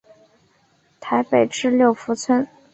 [0.99, 2.47] 台北至六福村。